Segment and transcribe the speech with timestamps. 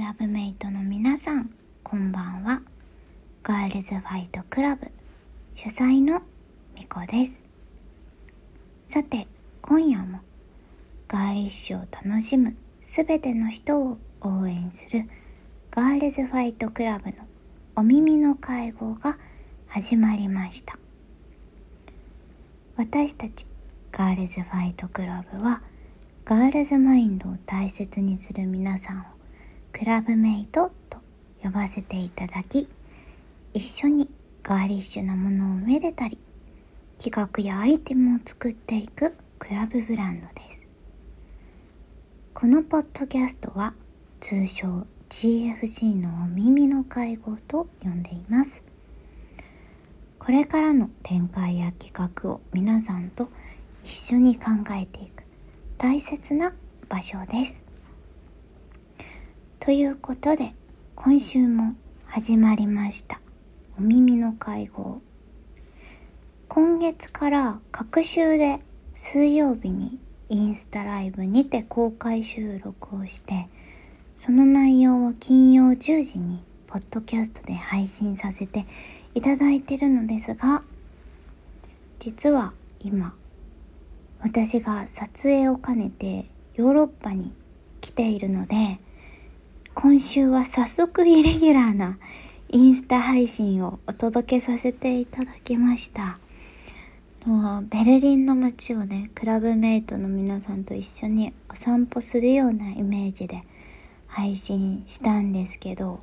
[0.00, 1.50] クラブメイトの皆さん
[1.82, 2.62] こんばんは。
[3.42, 4.90] Girls Fight Club
[5.52, 6.22] 主催の
[6.74, 7.42] みこです。
[8.88, 9.28] さて
[9.60, 10.20] 今夜も
[11.06, 15.04] ガーリッシュを楽しむすべての人を応援する
[15.70, 17.16] Girls Fight Club の
[17.76, 19.18] お耳の会合が
[19.68, 20.78] 始まりました。
[22.78, 23.44] 私たち
[23.92, 25.60] Girls Fight Club は
[26.24, 29.19] ガールズマインドを大切にする皆さんを
[29.80, 30.98] クラブメイトと
[31.42, 32.68] 呼ばせていただき
[33.54, 34.10] 一緒に
[34.42, 36.18] ガーリッシュなものをめでたり
[37.02, 40.68] 企画やアイテムを作っていくクラブブランドです
[42.34, 43.72] このポッドキャストは
[44.20, 48.62] 通称 GFC のお耳の会合と呼んでいます
[50.18, 53.30] これからの展開や企画を皆さんと
[53.82, 55.22] 一緒に考えていく
[55.78, 56.52] 大切な
[56.90, 57.69] 場所です。
[59.60, 60.54] ということで
[60.96, 61.74] 今週も
[62.06, 63.20] 始まりました。
[63.78, 65.02] お耳の会合。
[66.48, 68.60] 今月から各週で
[68.96, 69.98] 水曜日に
[70.30, 73.48] インスタライブにて公開収録をして
[74.16, 78.64] その内容を金曜10時にポッドキャストで配信させて
[79.14, 80.62] いただいてるのですが
[81.98, 83.14] 実は今
[84.22, 87.34] 私が撮影を兼ねてヨーロッパに
[87.82, 88.80] 来ているので
[89.82, 91.96] 今週は早速イレギュラーな
[92.50, 96.18] インスタ配信をお届けさせていただきました。
[97.24, 103.42] もうベルリンの街をねクラブメイトの皆さんと一緒にお散歩するようなイメージで
[104.06, 106.00] 配信したんですけど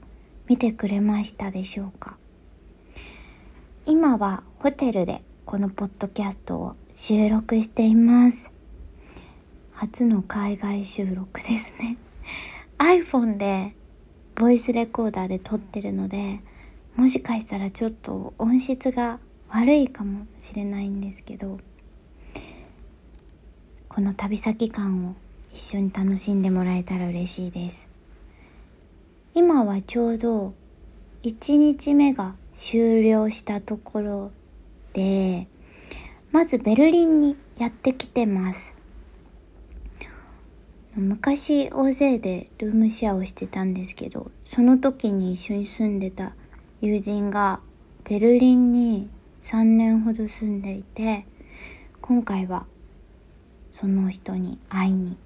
[0.47, 2.17] 見てくれましたでしょうか？
[3.85, 8.49] 今はホテルでこのポッドキャストを収録しています。
[9.73, 11.97] 初の海外収録ですね。
[12.77, 13.73] iPhone で
[14.35, 16.39] ボイスレコーダーで撮ってるので
[16.95, 21.59] もしかしたらちょっと音質が悪いかもしれないんですけど
[23.87, 25.15] この旅先感を
[25.53, 27.87] 一緒に楽しんでもらえたら嬉しいです。
[29.33, 30.53] 今はちょうど
[31.23, 34.31] 1日目が終了したところ
[34.93, 35.47] で
[36.31, 38.76] まずベルリンにやってきてます。
[40.99, 46.33] 昔大勢でルームシェアをしてたんですけどその時に一緒に住んでた
[46.81, 47.59] 友人が
[48.03, 49.07] ベルリンに
[49.43, 51.27] 3年ほど住んでいて
[52.01, 52.65] 今回は
[53.69, 55.17] その人に会いに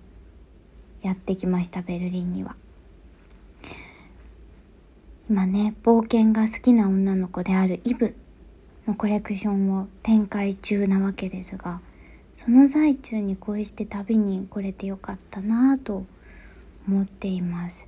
[1.03, 2.55] やってきましたベルリンには。
[5.29, 8.13] 今ね冒険が好きな女の子であるイブ
[8.85, 11.79] のコレクションを展開中なわけですが
[12.43, 16.07] その最中にこうして旅に来れてよかったなぁと
[16.87, 17.87] 思っています。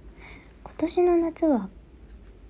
[0.64, 1.70] 今年の夏は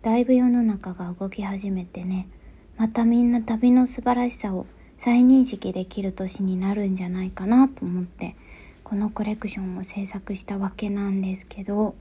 [0.01, 2.27] だいぶ世の中が動き始めてね。
[2.75, 4.65] またみんな旅の素晴らしさを
[4.97, 8.35] 再認識できる年になるんじゃないかなと思って
[8.83, 11.95] このコレクションを制作したわけなんですけど。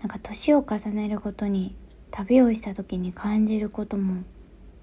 [0.00, 1.76] なんか年を重ねるごとに
[2.10, 4.24] 旅をした時に感じることも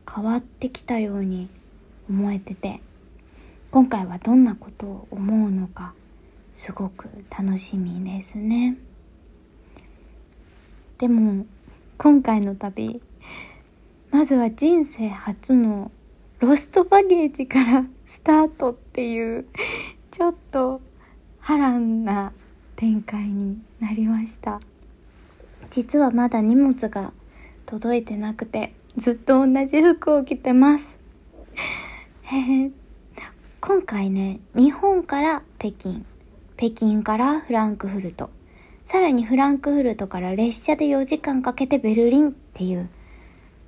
[0.09, 1.49] 変わってきたように
[2.09, 2.79] 思えてて。
[3.71, 5.93] 今回はどんなことを思うのか
[6.53, 8.77] すごく楽しみですね。
[10.97, 11.45] でも
[11.97, 13.01] 今回の旅
[14.11, 15.91] まずは人生初の
[16.39, 19.45] ロストバゲージからスタートっていう
[20.11, 20.79] ちょっと
[21.39, 22.31] 波乱な
[22.77, 24.59] 展開になりました。
[25.69, 27.11] 実はまだ荷物が
[27.65, 30.97] 届いてなくてずっと同じ服を着てます。
[33.67, 36.05] 今回ね、日本から北京、
[36.55, 38.29] 北京からフランクフルト、
[38.83, 42.87] さらにフランクフルトから列車で4時間かけてベルリンっていう、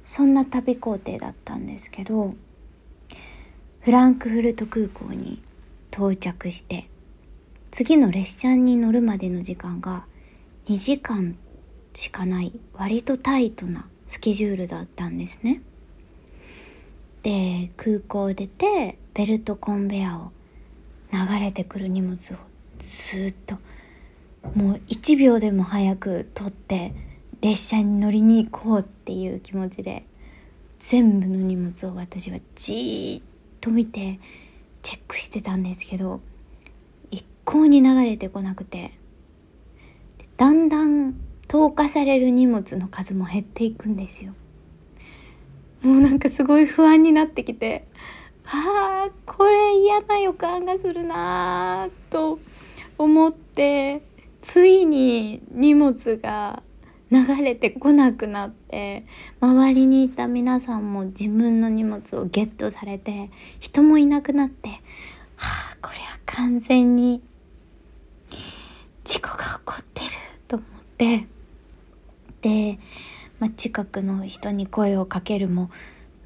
[0.05, 2.35] そんな旅行程だったんですけど、
[3.81, 5.41] フランクフルト空港に
[5.91, 6.87] 到着して、
[7.71, 10.05] 次の列車に乗るまでの時間が
[10.67, 11.35] 2時間
[11.95, 15.63] しかない割とタイトなスケジュールだったんですね。
[17.23, 20.31] で空港出てベルトコンベヤを
[21.11, 22.37] 流れてくる荷物を
[22.77, 23.55] ずっと。
[24.53, 26.93] もう1秒でも早く取って
[27.41, 30.05] 列車に乗りに行こうっていう気持ちで
[30.77, 33.23] 全部の荷物を私はじーっ
[33.59, 34.19] と見て
[34.83, 36.21] チェックしてたんですけど
[37.09, 38.93] 一向に流れてこなくて
[40.37, 41.15] だんだん
[41.47, 44.33] 投下される荷物の数も減っていくんですよ。
[45.81, 47.87] もうなんかすごい不安になってきて。
[48.49, 52.39] あーこれ嫌な予感がするなと
[52.97, 54.01] 思って
[54.41, 56.63] ついに荷物が
[57.11, 59.05] 流れてこなくなって
[59.39, 63.29] 周りにいた皆さんも自分の荷物をゲットされて
[63.59, 67.21] 人もいなくなってはあこれは完全に
[69.03, 70.09] 事故が起こってる
[70.47, 70.67] と思っ
[70.97, 71.27] て
[72.41, 72.79] で、
[73.39, 75.69] まあ、近くの人に声をかけるも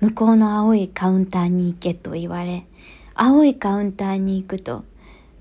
[0.01, 2.65] 向こうの青いカウンターに行けと言われ
[3.15, 4.83] 青いカウンターに行くと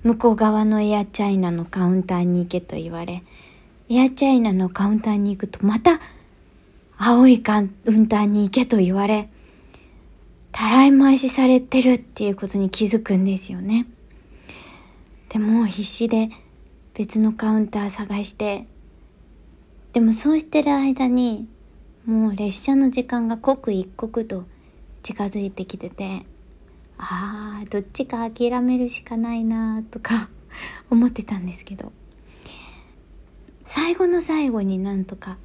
[0.05, 3.23] 向こう側のエアチャイナのカウンターに行けと言われ
[3.89, 6.01] エアチャイナのカウンターに行くとまた
[7.03, 9.31] 青いカウンターに行けと言われ、
[10.53, 13.87] たらい回しされてるっていうことに気づくんですよね。
[15.31, 16.29] でも必死で
[16.93, 18.67] 別のカウンター探して、
[19.95, 21.49] でもそうしてる間に
[22.11, 24.45] もう列車の時間が刻一刻と
[25.05, 26.27] 近づいてきてて、
[26.99, 30.29] ああ、どっちか諦めるしかないなとか
[30.91, 31.93] 思ってたんですけど、
[33.65, 35.39] 最後の最後になんとか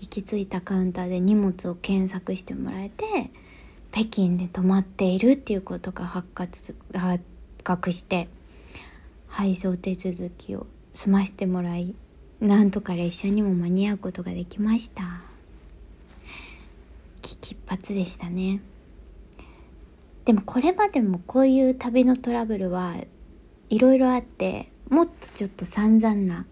[0.00, 3.32] 行き着いたカウンターで荷物を検索してもらえて
[3.90, 6.56] 北京で泊まっているっていうことが発覚
[6.94, 7.24] 発
[7.64, 8.28] 覚して
[9.26, 11.96] 配送手続きを済ませてもらい
[12.40, 15.35] なんとか列車にも間に合うことができました。
[17.66, 18.60] 危機一髪でしたね。
[20.24, 22.96] でもこれまでもこういう旅のトラブルは
[23.68, 26.46] いろいろあってもっとちょっと散々な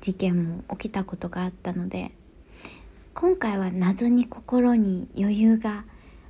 [0.00, 2.10] 事件も起きたことがあったので
[3.14, 5.84] 今回は謎に心に余裕が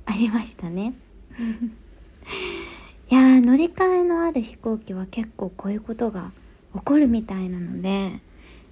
[0.05, 0.93] ありましたね。
[3.09, 6.31] いや乗り換えのある飛行機は結構こういうことが
[6.75, 8.19] 起こるみたいなので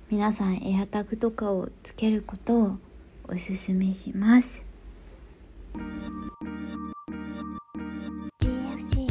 [0.09, 2.77] 皆さんエアタグとかをつけることを
[3.27, 4.68] おすすめします。
[8.41, 9.07] GFC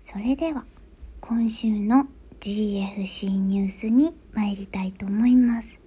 [0.00, 0.64] それでは
[1.20, 2.06] 今週の
[2.40, 5.78] GFC ニュースに参りたいと思います。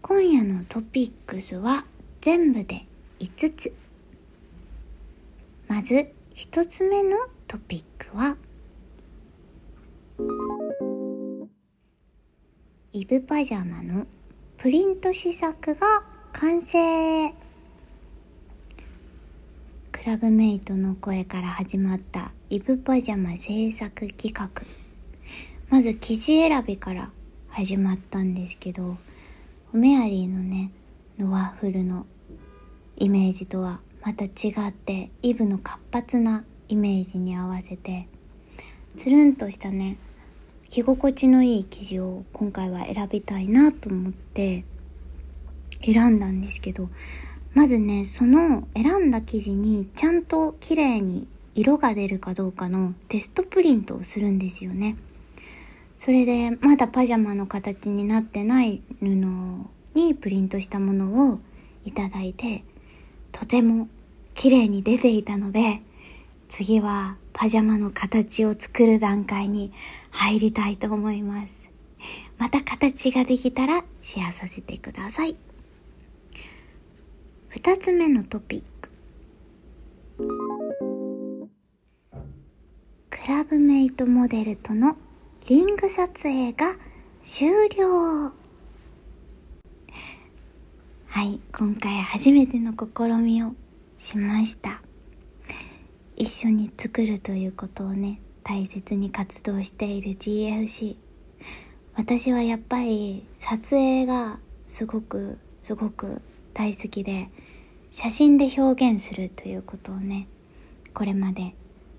[0.00, 1.84] 今夜のトピックスは
[2.20, 2.86] 全部で
[3.20, 3.74] 5つ。
[5.68, 8.36] まず1つ目のトピックは
[12.92, 14.06] イブパジャマの
[14.56, 17.32] プリント試作が完成。
[19.92, 24.50] クラブメイトの声から始まったイブパジャマ制作企画。
[25.68, 27.10] まず生地選びから
[27.48, 28.98] 始まったんですけど
[29.72, 30.70] メアリーのね
[31.18, 32.04] のワッフルの
[32.96, 38.06] イメージとはまた違ってイブの活発なイメージに合わせて
[38.96, 39.96] つるんとしたね
[40.68, 44.64] 着心地のいい生地を今回は選びたいなと思って
[45.82, 46.88] 選んだんですけど
[47.54, 54.96] まずねその選んだ生地にちゃんと綺麗に色が出るかどうかのテストプリントをするんですよね。
[55.98, 59.06] それでまだパジャマの形になってない布
[59.94, 61.38] にプリントしたものを
[61.84, 62.64] いただいて
[63.30, 63.86] とても
[64.34, 65.80] 綺麗に出ていたので
[66.48, 69.72] 次はパジャマの形を作る段階に
[70.10, 71.68] 入りたいと思います
[72.36, 75.36] また形ができたらシェアさせてください
[77.54, 78.88] 2つ目のトピック。
[83.10, 84.96] クラブメイトモデルとの
[85.46, 86.74] リング撮影が
[87.22, 88.32] 終了。
[91.08, 93.52] はい今回初めての試みを
[93.98, 94.80] しました。
[96.16, 100.96] 一緒に作るということをね大切に活動している GFC
[101.96, 106.22] 私はやっぱり撮影がすごくすごく
[106.54, 107.28] 大好きで
[107.90, 110.26] 写真で表現するということをね
[110.94, 111.54] これまで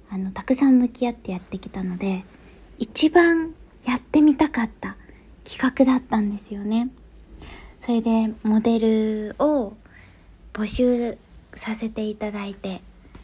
[0.10, 2.24] あのたくさん向き合ってやってきたので
[2.80, 3.54] 一番
[3.86, 4.98] やってみたかった
[5.44, 6.90] 企画だったんですよね。
[7.82, 9.74] それでモデルを
[10.54, 11.18] 募集
[11.54, 12.82] させていただいて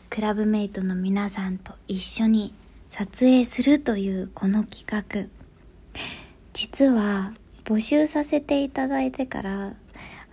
[0.09, 2.53] クラブメイトの皆さんと一緒に
[2.89, 5.27] 撮影するというこの企画
[6.53, 7.33] 実は
[7.63, 9.74] 募集させていただいてから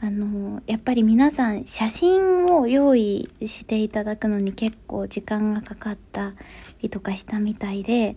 [0.00, 6.32] あのやっぱり皆さん写真を用意していただくのに結構時間がかかった
[6.82, 8.16] りとかしたみたいで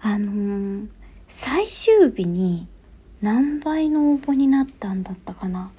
[0.00, 0.86] あの、
[1.28, 2.68] 最終日に
[3.22, 5.70] 何倍の応募になったんだったかな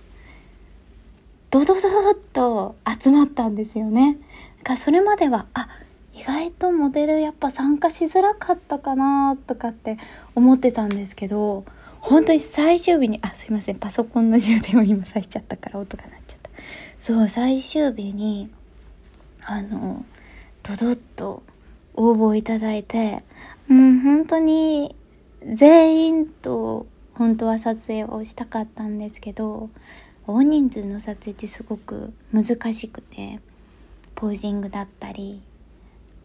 [1.52, 4.18] ドドドドッと集まったんですよね。
[4.64, 5.70] かそれまではあ
[6.14, 9.98] 意外とモデルやっぱ参加しづらかったかなとかって
[10.34, 11.66] 思ってたんですけど
[12.06, 13.78] 本当に最終日にあすいません。
[13.78, 16.50] パソコンの充電を今さしちゃったから音が鳴っちゃった。
[17.00, 18.52] そう最終日に
[19.42, 20.06] あの
[20.62, 21.42] ドドッと
[21.96, 23.24] 応募いただいて
[23.68, 24.96] もう本当に
[25.44, 26.86] 全員と
[27.16, 29.70] 本当は撮影をしたかったんですけど
[30.28, 33.40] 大人数の撮影ってすごく難しくて
[34.14, 35.42] ポージングだったり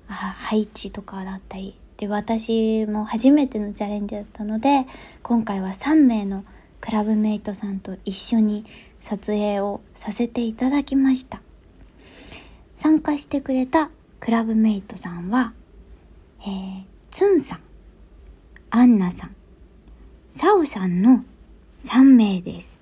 [0.08, 4.86] あ配置とかだったりで私も初めてのチャレンジだったので
[5.22, 6.46] 今回は3名の
[6.80, 8.64] クラブメイトさんと一緒に
[9.02, 11.42] 撮影をさせていただきました。
[12.78, 15.52] 参加してくれたクラブメイトさんは、
[16.40, 17.60] えー、ツンさん
[18.70, 19.36] アンナさん
[20.30, 21.22] サオさんの
[21.84, 22.80] 3名です。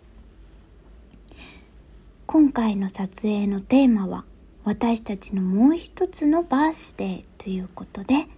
[2.26, 4.24] 今回の撮影のテーマは
[4.62, 8.28] 私たちのもう一つのバースデーということで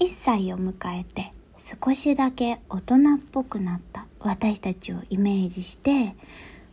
[0.00, 2.98] 1歳を迎えて少しだけ大人っ
[3.30, 4.06] ぽくなった。
[4.18, 6.14] 私たちをイメージして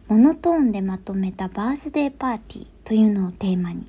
[0.07, 3.86] モノトーンでまとめたバースデーパーティーというのをテーマに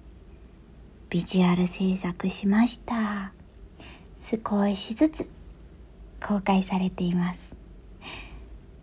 [1.11, 3.33] ビジュアル制作しました。
[4.21, 5.29] 少しずつ
[6.21, 7.55] 公開されています。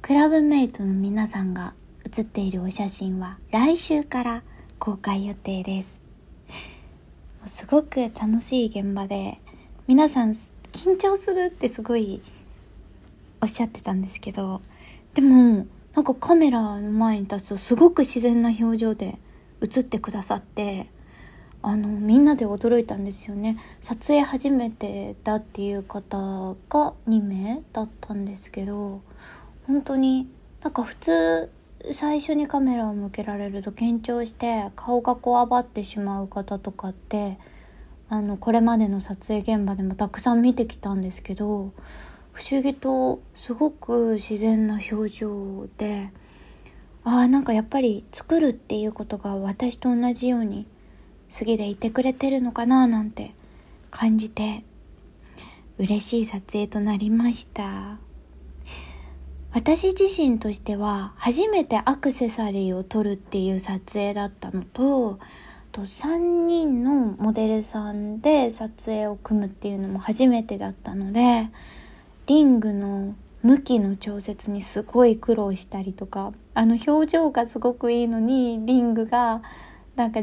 [0.01, 1.73] クラブメイトの皆さんが
[2.05, 4.43] 写っているお写真は来週から
[4.79, 5.99] 公開予定です。
[7.45, 9.39] すごく楽しい現場で
[9.87, 10.31] 皆さん
[10.71, 12.19] 緊張するってすごい
[13.39, 14.61] おっしゃってたんですけど
[15.13, 19.19] でもなんかカメラの前に立つとすごく自然な表情で
[19.61, 20.87] 映ってくださって
[21.61, 23.57] あのみんなで驚いたんですよね。
[23.81, 29.01] 撮影初めてだっていう方が2名だったんですけど
[29.67, 30.27] 本当に
[30.63, 31.51] なんか普通
[31.91, 37.37] 最初にカメラを向けられると緊張して顔がこわばってしまう方とかって
[38.09, 41.71] あのこれまでの撮影現場でもたくさん見てきたんですけど
[42.33, 46.11] 不思議とすごく自然な表情で
[47.03, 50.67] ああなんかやっぱり作るっていうことが私と同じように
[51.37, 53.33] 好きでいてくれてるのかななんて
[53.91, 54.63] 感じて
[55.77, 57.99] 嬉しい撮影となりました。
[59.51, 65.17] 私自身としては初めてアクセサリーを撮るっていう撮影だったのと
[65.75, 71.49] と3人のモデルさんで撮影を組むっていうのも初めてだったので
[72.27, 73.13] リングの
[73.43, 79.41] 向きの調節にすごい苦労したりとかあの表情がすごくいいのにリングが
[79.97, 80.21] なんか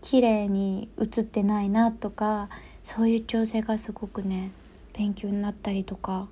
[0.00, 2.48] 綺麗に映ってないなとか
[2.82, 4.52] そういう調整がすごくね
[4.94, 6.28] 勉強になったりとか。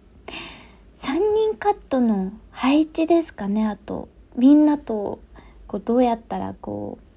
[0.96, 4.08] 3人カットの配置ですかねあと。
[4.36, 5.20] みんなと
[5.66, 7.11] こうどうやったらこう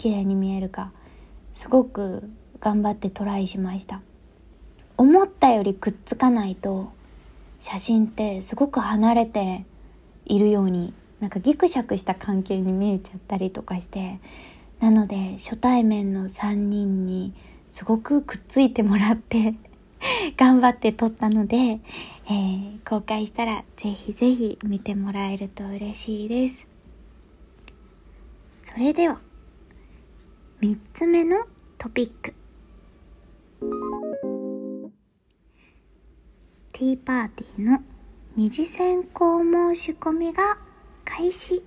[0.00, 0.92] 綺麗に見えるか
[1.52, 2.22] すごく
[2.58, 4.00] 頑張ってトライしました。
[4.96, 6.90] 思ったよりくっつかないと
[7.58, 9.66] 写真ってすごく離れて
[10.24, 14.20] いるようになんかギクシャクした関係に見えちゃったりとかして
[14.78, 17.34] なので初対面の3人に
[17.70, 19.54] すごくくっついてもらって
[20.38, 26.66] 頑張って撮ったので、えー、公開したらぜひぜひ見てもらえると嬉しいです。
[28.60, 29.29] それでは。
[30.62, 31.46] 3つ目の
[31.78, 32.34] トピック。
[36.72, 37.82] ティーパーティーの
[38.36, 40.58] 二次選考申し込みが
[41.06, 41.64] 開始。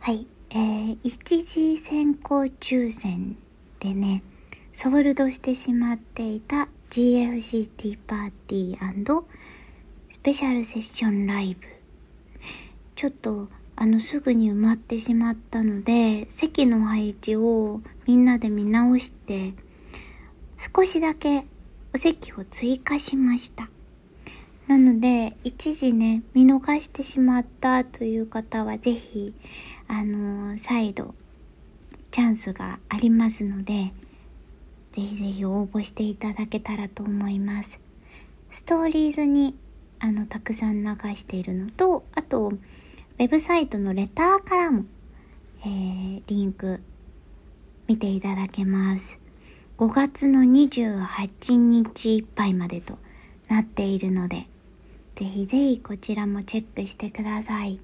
[0.00, 3.36] はいえー、一次選考抽選
[3.78, 4.22] でね
[4.72, 9.24] ソールドしてしまっていた GFCT パーティー
[10.08, 11.66] スペシャルセッションライブ。
[12.94, 13.48] ちょっと
[13.82, 19.54] あのすぐに埋まってしまったので席の配置をみんなで見直して
[20.76, 21.46] 少しだけ
[21.92, 23.68] お席を追加しました。
[24.68, 29.34] なので一時ね見逃してしまったという方は是非
[29.88, 31.16] あのー、再度
[32.12, 33.92] チャンスがありますので
[34.92, 37.80] ぜひぜひ応募していただけたらと思います。
[38.52, 39.56] ストーリーズに
[39.98, 42.52] あのたくさん流しているのとあと
[43.18, 44.84] ウェブサイトのレターからも、
[45.64, 46.80] えー、リンク
[47.86, 49.20] 見ていただけます。
[49.78, 52.98] 5月の28日いっぱいまでと
[53.48, 54.46] なっているので、
[55.14, 57.80] ぜひぜひこちらもチェックしてください。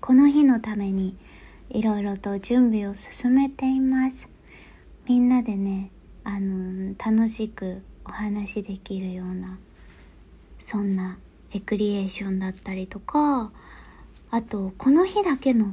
[0.00, 1.16] この日のために
[1.70, 4.28] いろいろと準備を進めています。
[5.08, 5.90] みんなでね、
[6.24, 9.58] あの、楽しくお話できるような、
[10.60, 11.18] そんな
[11.52, 13.50] レクリエーションだったりとか、
[14.36, 15.72] あとこの日だけの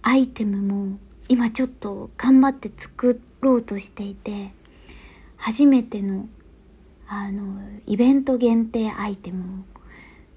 [0.00, 0.96] アイテムも
[1.28, 4.52] 今ちょっと頑張って作ろうとしていて
[5.36, 6.28] 初めての
[7.08, 9.64] あのイベント限定アイテムを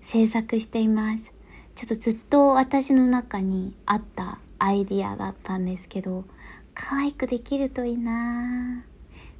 [0.01, 1.31] 制作しています。
[1.75, 6.25] ちょっとずっと私の中にあったアイディアだったんですけど
[6.73, 8.83] 可愛くできるといいな。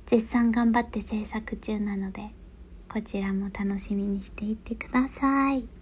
[0.06, 2.30] 絶賛頑張って制作中なので
[2.94, 5.77] こちらも楽しみにしていってください。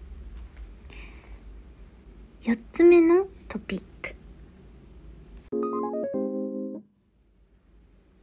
[2.46, 4.14] 4つ目のトピック。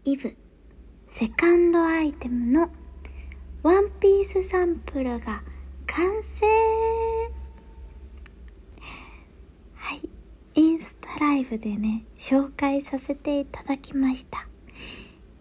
[0.06, 0.34] イブ
[1.10, 2.70] セカンドアイテムの
[3.64, 5.44] ワンピースサンプルが
[5.86, 6.46] 完成。
[9.76, 10.10] はい
[10.56, 14.48] インスタライブでね紹介させていただきました。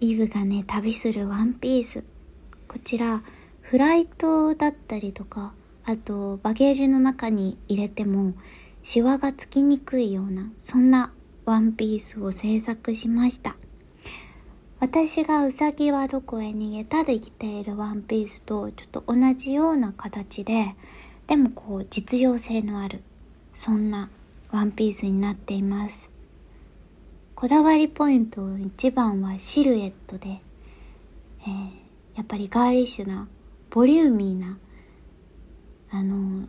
[0.01, 2.03] イブがね旅するワンピース。
[2.67, 3.23] こちら
[3.61, 8.35] フライトだったりとかあとバゲージの中に入れても
[8.83, 11.13] シワがつきにくいようなそんな
[11.45, 13.57] ワンピースを制作しました。
[14.81, 20.75] 私がうさぎはどこへ逃げたで着ているワンピースとちょっと同じような形で
[21.29, 23.03] でもこう実用性のある
[23.55, 24.11] そんな
[24.51, 26.11] ワンピースになっています。
[27.37, 30.41] こだわりポイント一番はシルエットで、
[31.43, 31.49] えー、
[32.17, 33.29] やっぱりガーリッシュな
[33.71, 34.59] ボリューミーな
[35.91, 36.47] あの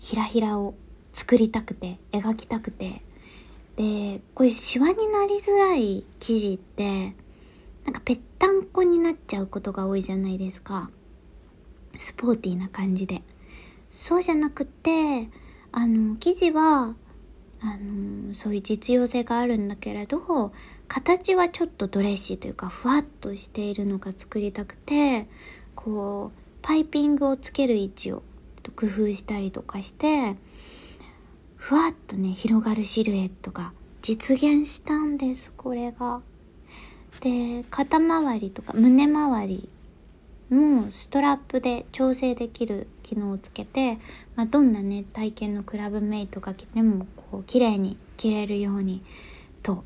[0.00, 0.74] ひらひらを
[1.12, 3.02] 作りたくて描きたくて。
[3.78, 7.14] でこういうシワになりづらい生地って
[7.84, 10.90] なんかぺったんこになっちゃうことが多いじゃないですか。
[11.96, 13.22] スポーティーな感じで。
[13.92, 15.28] そうじゃなくて
[15.70, 16.94] あの生地は
[17.60, 20.52] あのそういう実用性があるんだけれど
[20.88, 25.28] 形はちょっとドレッシーというかふわっとしているのが作りたくて
[25.76, 28.22] こうパイピングをつける位置を
[28.70, 30.36] 工夫したりとかして
[31.56, 33.72] ふわっとね広がるシルエットが
[34.02, 36.20] 実現したんですこれが。
[37.20, 39.68] で肩周りとか胸周り
[40.50, 43.98] もストラップで調整できる機能をつけて、
[44.36, 49.02] まあ、どんなね体験のクラブメイトが着てもこう綺麗に着れるように
[49.62, 49.84] と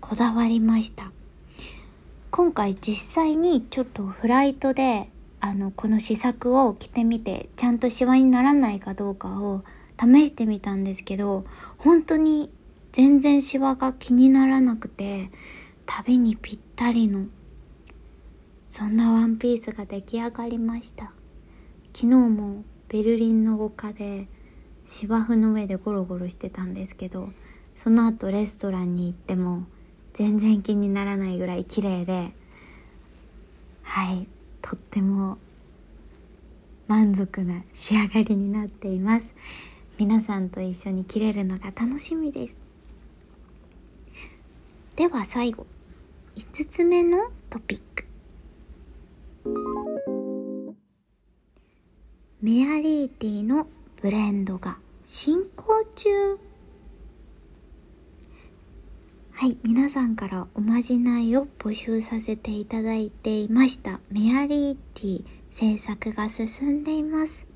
[0.00, 1.10] こだわりました
[2.30, 5.08] 今回実際にちょっとフライトで
[5.40, 9.62] あのこの試作を着てみてちゃんとシワにならないかどうかを
[10.00, 11.44] 試してみたんですけど
[11.78, 12.50] 本当に
[12.92, 15.30] 全然シワが気にならなくて
[15.86, 17.26] 旅にぴったりの
[18.68, 21.12] そんなワンピースが出来上がりました。
[21.94, 24.28] 昨日もベルリンの丘で
[24.86, 27.30] 芝生の上でゴロゴロしてたんですけど
[27.74, 29.64] その後レストランに行っても
[30.14, 32.32] 全然気にならないぐらい綺麗で
[33.82, 34.28] はい。
[34.68, 35.38] とっても
[36.88, 39.34] 満足な仕上がりになっています。
[39.96, 42.60] 皆さんと一緒に切れるのが楽しみです。
[44.94, 45.66] では最後
[46.36, 48.04] 5つ目のトピック。
[52.42, 53.68] メアリーティの
[54.02, 56.47] ブレンドが進行中。
[59.40, 67.46] はい皆さんからおまじないを募集させていただいていましたメアリーティー制作が進んでいます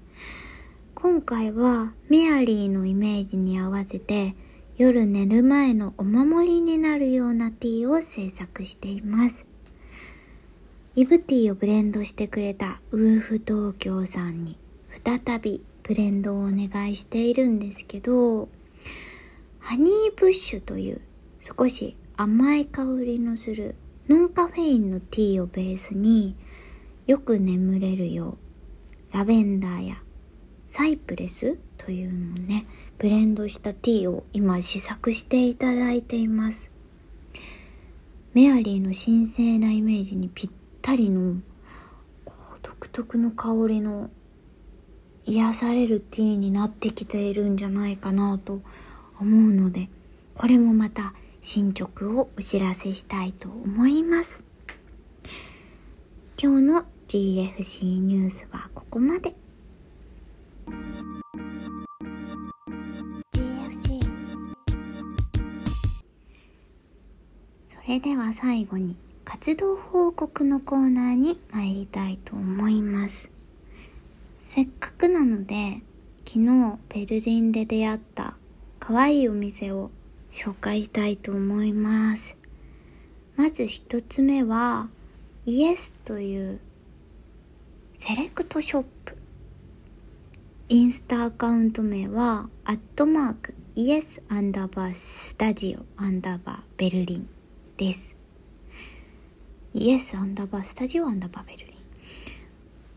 [0.94, 4.36] 今回はメアリーのイメージに合わせて
[4.76, 9.44] 夜寝る前のお守りになるようなティーを制作しています。
[10.94, 14.56] イブティーをブレンドしてくれたウーフ東京さんに
[15.04, 18.48] 再びブレンドをお願いしているんですけど、
[19.58, 21.00] ハニーブッシュという
[21.42, 23.74] 少し甘い香りのする
[24.08, 26.36] ノンカフェインのティーをベースに
[27.08, 28.38] よく眠れるよ
[29.12, 29.96] うラベンダーや
[30.68, 32.64] サイプレスというのをね
[32.96, 36.70] ブレンドしたティーを今試作していただいています
[38.34, 40.50] メアリーの神聖なイメージにぴっ
[40.80, 41.40] たりの
[42.62, 44.10] 独特の香りの
[45.24, 48.62] 癒されるティーになってきているんじゃないかなと
[49.20, 49.88] 思うので
[50.36, 54.44] これもまた進捗をお知らせしたいと思います。
[56.40, 59.34] 今日の GFC ニュースはここまで。
[67.66, 73.28] それでは最後に活動報告のコーナーに参りたいと思います。
[74.40, 75.82] せっかくなので
[76.24, 78.36] 昨日ベルリンで出会った
[78.78, 79.90] 可愛いお店を
[80.32, 82.36] 紹介したいと思います
[83.36, 84.88] まず一つ目は
[85.46, 86.60] イエスという
[87.96, 89.16] セレクトショップ
[90.68, 97.28] インスタアカウント名はアットマークイエスアンダーバースタジオアンダーバーベルリン
[97.78, 98.16] です。
[99.72, 101.68] イエスアンダーバースタジオアンダーバーベルリン。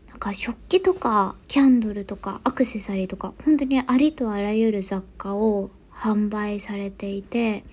[0.08, 7.64] なんか食器とかキャンドルとかアクセサリーとか本当にありとあらゆる雑貨を販売されていて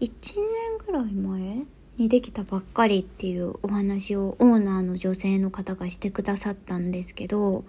[0.00, 0.44] 1年
[0.86, 1.64] ぐらい前
[1.96, 7.64] にできたばっかりっていうお話をオーナーの女性の方がしてくださったんですけど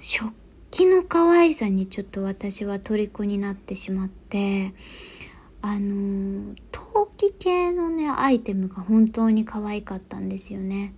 [0.00, 0.32] 食
[0.70, 4.72] 器の可愛さにちょっと私は虜になってしまって
[5.62, 10.92] あの陶器系のねアイテムが本当に可愛かったんですよね。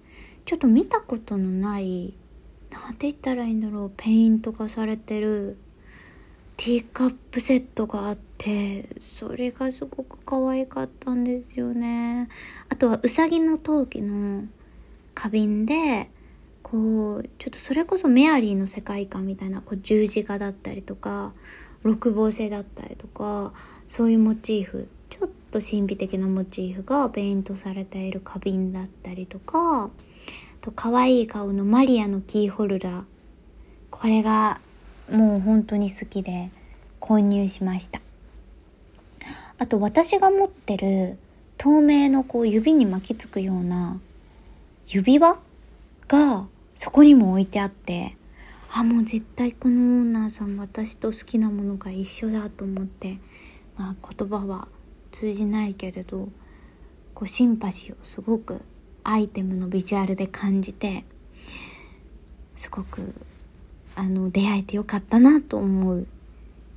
[0.45, 2.15] ちょっと見たことのない
[2.71, 5.59] 何て言ったらいいんだろうペイント化されてる
[6.57, 12.29] ティーカップセットがあってそれがすごく可愛かったんですよね。
[12.69, 14.45] あとはうさぎの陶器の
[15.15, 16.11] 花瓶で
[16.63, 21.33] こうちょっとそれこそメアリーの世界観みたいなこう十字架だったりとか
[21.83, 23.53] 六芒星だったりとか
[23.87, 29.91] そういうモチーフちょっと神秘的なモチーフがペイントされている花瓶だったりとか
[30.61, 33.03] と可愛い顔のマリアのキーホルダー。
[33.91, 34.61] これが
[35.11, 36.51] もう本当に好きで
[37.01, 38.01] 購入しました。
[39.59, 41.19] あと私が持ってる
[41.59, 43.99] 透明のこう指に巻きつくような
[44.87, 45.39] 指輪
[46.09, 48.17] がそこにも置いてあって
[48.71, 53.19] あもう絶対このオーナーさん私と好きなものが一緒だと思って
[53.77, 54.69] まあ言葉は
[55.13, 56.29] 通じないけれど
[57.15, 58.61] こうシンパシーをすごく
[59.03, 61.05] アイテムのビジュアルで感じて
[62.57, 63.15] すごく
[63.97, 66.07] あの出会えてよかったなと思う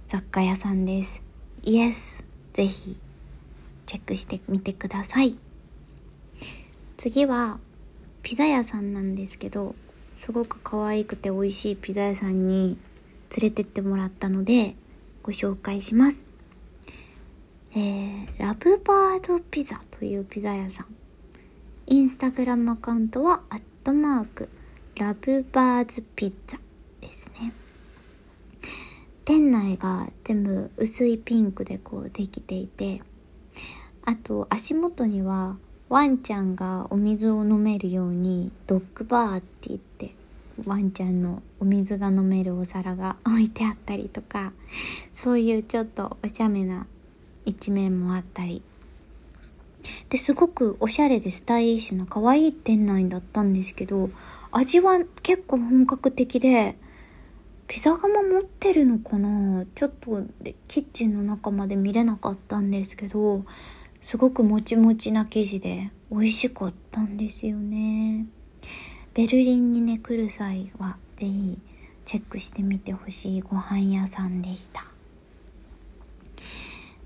[0.07, 1.21] 雑貨屋さんです。
[1.63, 2.97] イエスぜひ
[3.85, 5.35] チェックしてみてください。
[6.95, 7.59] 次は
[8.23, 9.75] ピザ屋さんなんですけど
[10.15, 12.77] すごく可愛くて美味しいピザ屋さんに
[13.37, 14.75] 連れてってもらったので
[15.21, 16.25] ご紹介します。
[17.75, 20.87] えー、ラブバードピザというピザ屋さん。
[21.87, 24.49] インスタグラムアカウントはアットマーク
[24.95, 26.68] ラブバーズピッツァ
[29.25, 33.01] 店内が全部薄いピンクでこうできていて
[34.03, 35.57] あと足元には
[35.89, 40.15] ワンちゃんがお水を飲めるようにドッグバーって言って
[40.65, 44.51] ワンちゃんのお水が飲めるお皿が置いてあったりとか
[45.13, 46.87] そういうちょっとおしゃれな
[47.45, 48.61] 一面もあったり。
[50.09, 54.09] ですごくおしゃれでスタイリッシュな可愛い店内だったんですけど
[54.51, 56.75] 味は結構本格的で
[57.69, 59.63] ピザ窯持ってるのかな？
[59.75, 60.23] ちょっと
[60.67, 63.45] キッチンの中まで見れなかったんですけど
[64.01, 68.25] すごくもちもちな生地で美味しかったんですよね。
[69.13, 71.59] ベルリンにね来る際は是非
[72.05, 74.83] チェックしてみてほしいご飯屋さんでした。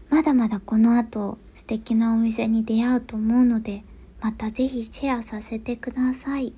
[0.09, 3.83] まだまだこの後素敵なお店に出会うと思うので
[4.21, 6.53] また是非シェアさせてください。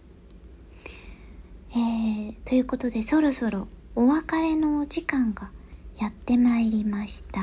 [1.72, 5.50] えー、ということでそろそろお別れのお時間が
[5.98, 7.42] やってまいりました。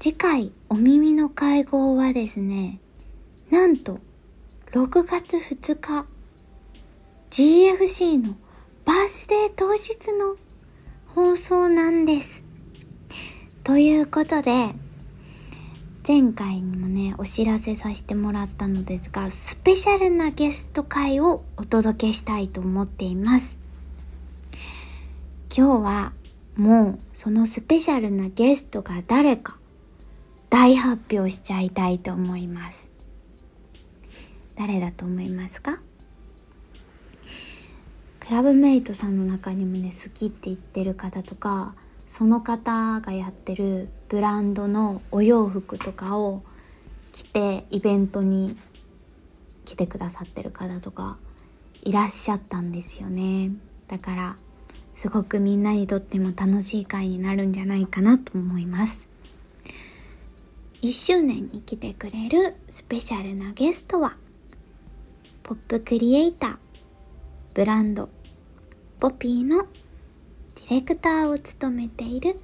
[0.00, 2.80] 次回お耳の会合はですね
[3.50, 4.00] なんと
[4.72, 6.06] 6月2日
[7.30, 8.34] GFC の
[8.84, 10.36] バースデー当日の
[11.14, 12.42] 放送なんです。
[13.62, 14.70] ということで
[16.04, 23.61] 前回にもねお知らせさせてもらったのですがスペシャルなゲスト会をお届けしたいと思っています。
[25.54, 26.12] 今日は
[26.56, 29.58] もうそのスペシャルなゲストが誰か
[30.48, 32.88] 大発表しちゃいたいと思います。
[34.56, 35.78] 誰だと思いますか？
[38.20, 46.42] クラブメイトさんの中にもね好きって言ってる方とかその方がやってるブランドのお洋服とかを
[47.12, 48.56] 着てイベントに
[49.66, 51.18] 来てくださってる方とか
[51.82, 53.50] いらっしゃったんですよね。
[53.86, 54.36] だから
[55.02, 59.08] すごくみんなにとっても楽しい回になるんじゃないかなと思います。
[60.80, 64.14] 1周年に来てくれるスペシャルなゲストは
[65.42, 66.56] ポップクリエイター
[67.52, 68.10] ブランド
[69.00, 72.36] ポピーのディレクターを務めている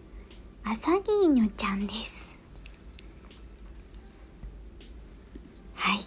[0.65, 2.37] アサギーニョちゃんです。
[5.77, 6.01] はい。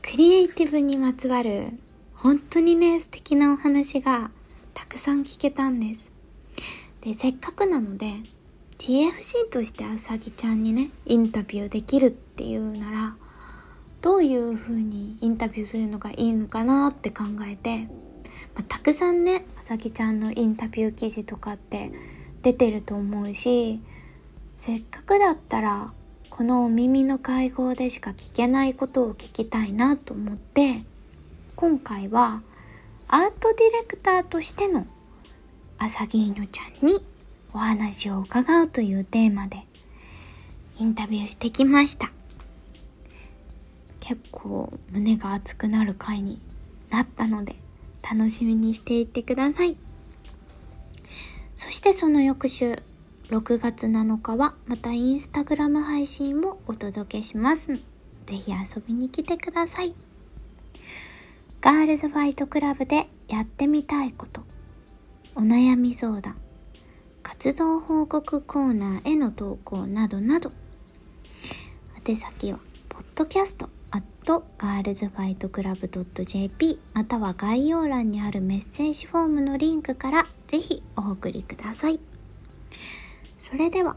[0.00, 1.78] クリエイティブにまつわる
[2.14, 4.30] 本当にね素敵なお話が
[4.92, 6.12] くさん聞けたんです。
[7.00, 8.12] でせっかくなので
[8.76, 13.14] TFC としてあさぎちゃんにねインタビューできるっていうなら
[14.02, 17.88] どういう風にインタビューするのがいいのかなって考えて、
[18.54, 21.90] まあ、たくさんねあさぎちゃんのインタビュー記事とかって
[22.42, 23.80] 出てると思うし
[24.56, 25.90] せっかくだったら
[26.28, 30.82] このお耳の会合でしか聞けないことを聞きたいなと思って
[31.56, 32.42] 今回は
[33.14, 34.86] アートディレクターとしての
[35.76, 37.04] アサギーノちゃんに
[37.52, 39.66] お話を伺うというテーマで
[40.78, 42.10] インタビューしてきました。
[44.00, 46.40] 結構胸が熱くなる回に
[46.90, 47.56] なったので
[48.02, 49.76] 楽しみにしていてください。
[51.54, 52.82] そしてその翌週
[53.28, 57.74] 6月7日はまたインスタグラム配信をお届けします。
[57.74, 57.82] ぜ
[58.36, 59.94] ひ遊びに来てください。
[61.62, 64.42] Girls Fight Club でやってみたいこと。
[65.36, 66.36] お悩み相談
[67.22, 70.50] 活動報告コーナーへの投稿などなど。
[72.04, 82.00] 宛先はポッドキャストアットガールズファイトクラブ .jp または概要欄にあるメッセージフォームのリンクからぜひお送りください。
[83.38, 83.94] それでは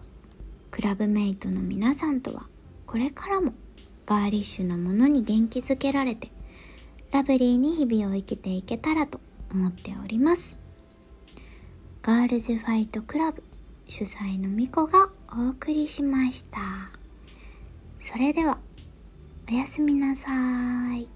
[0.69, 2.45] クラブメイトの皆さんとは
[2.85, 3.55] これからも
[4.05, 6.29] ガーリッシュなものに元気づけられて
[7.15, 10.61] ラブリーに日々を生きていけたらと思っております
[12.01, 13.41] ガールズファイトクラブ
[13.87, 16.59] 主催のみこがお送りしました
[18.01, 18.57] それでは
[19.49, 20.27] おやすみなさ
[20.93, 21.14] い。